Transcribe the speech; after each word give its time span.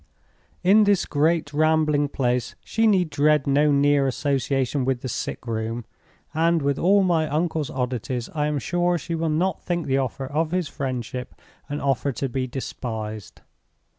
In 0.63 0.85
this 0.85 1.05
great 1.05 1.53
rambling 1.53 2.07
place 2.09 2.55
she 2.65 2.87
need 2.87 3.11
dread 3.11 3.45
no 3.45 3.71
near 3.71 4.07
association 4.07 4.83
with 4.83 5.01
the 5.01 5.07
sick 5.07 5.45
room; 5.45 5.85
and, 6.33 6.63
with 6.63 6.79
all 6.79 7.03
my 7.03 7.27
uncle's 7.29 7.69
oddities, 7.69 8.27
I 8.33 8.47
am 8.47 8.57
sure 8.57 8.97
she 8.97 9.13
will 9.13 9.29
not 9.29 9.61
think 9.61 9.85
the 9.85 9.99
offer 9.99 10.25
of 10.25 10.49
his 10.49 10.67
friendship 10.67 11.35
an 11.69 11.79
offer 11.81 12.11
to 12.13 12.27
be 12.27 12.47
despised. 12.47 13.41